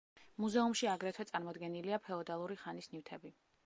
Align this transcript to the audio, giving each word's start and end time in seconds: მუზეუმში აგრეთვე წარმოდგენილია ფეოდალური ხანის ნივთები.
მუზეუმში 0.43 0.89
აგრეთვე 0.93 1.27
წარმოდგენილია 1.33 2.03
ფეოდალური 2.09 2.63
ხანის 2.65 2.95
ნივთები. 2.97 3.39